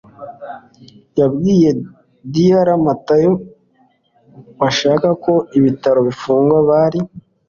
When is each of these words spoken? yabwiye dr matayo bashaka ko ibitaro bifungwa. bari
yabwiye 1.19 1.69
dr 2.33 2.67
matayo 2.85 3.31
bashaka 4.59 5.07
ko 5.23 5.33
ibitaro 5.57 5.99
bifungwa. 6.07 6.57
bari 6.69 6.99